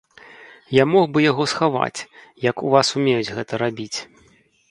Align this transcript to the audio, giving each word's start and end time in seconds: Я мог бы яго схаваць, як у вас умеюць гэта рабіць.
Я 0.81 0.85
мог 0.93 1.05
бы 1.17 1.23
яго 1.31 1.43
схаваць, 1.51 2.07
як 2.49 2.65
у 2.69 2.73
вас 2.77 2.87
умеюць 3.01 3.33
гэта 3.39 3.53
рабіць. 3.63 3.99